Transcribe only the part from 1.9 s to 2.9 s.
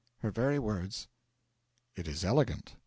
'It is elegant.